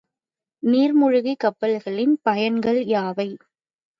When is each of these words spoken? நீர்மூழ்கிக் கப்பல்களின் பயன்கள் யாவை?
நீர்மூழ்கிக் 0.63 1.39
கப்பல்களின் 1.39 2.15
பயன்கள் 2.21 2.81
யாவை? 2.87 3.29